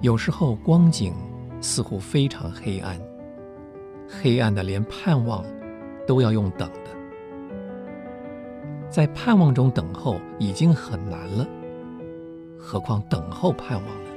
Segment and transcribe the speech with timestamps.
[0.00, 1.12] 有时候光景
[1.60, 2.98] 似乎非常黑暗，
[4.08, 5.44] 黑暗的连盼望
[6.06, 6.90] 都要用等的。
[8.88, 11.46] 在盼望中等候已经很难了，
[12.58, 14.10] 何况等候盼望呢？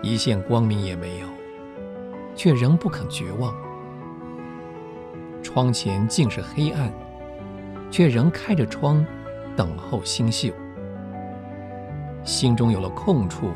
[0.00, 1.26] 一线光明也没有，
[2.36, 3.52] 却仍不肯绝望。
[5.42, 6.92] 窗前尽是黑暗，
[7.90, 9.04] 却仍开着窗，
[9.56, 10.52] 等候星宿。
[12.22, 13.50] 心中有了空处，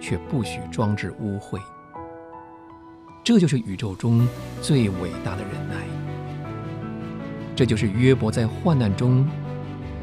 [0.00, 1.60] 却不许装置污秽。
[3.22, 4.26] 这就是宇宙中
[4.62, 5.74] 最伟大的忍耐。
[7.54, 9.28] 这就是约伯在患难中，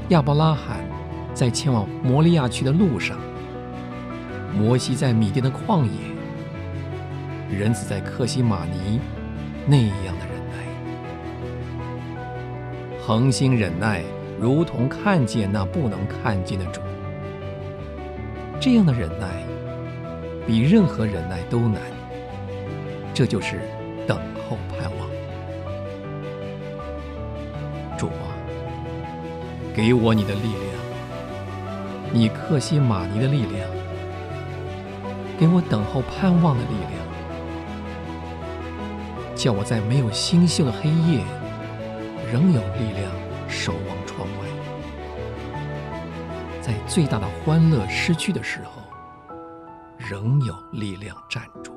[0.09, 0.85] 亚伯拉罕
[1.33, 3.17] 在前往摩利亚去的路上，
[4.55, 5.89] 摩西在米甸的旷野，
[7.49, 8.99] 人子在克西马尼
[9.65, 10.57] 那样的忍耐。
[13.01, 14.03] 恒心忍耐，
[14.39, 16.79] 如同看见那不能看见的主。
[18.59, 19.43] 这样的忍耐，
[20.47, 21.81] 比任何忍耐都难。
[23.13, 23.61] 这就是
[24.07, 24.17] 等
[24.47, 25.09] 候盼望。
[27.97, 28.31] 主啊，
[29.75, 30.63] 给我你的力量，
[32.13, 33.67] 你克西马尼的力量，
[35.37, 36.93] 给我等候盼望的力量，
[39.35, 41.23] 叫我在没有星宿的黑夜，
[42.31, 43.11] 仍有力量
[43.49, 44.45] 守望窗外。
[46.61, 48.76] 在最大的欢乐失去的时候，
[49.97, 51.73] 仍有力量站住。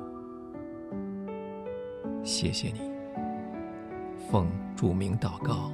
[2.23, 2.91] 谢谢你，
[4.29, 5.71] 奉著名祷告。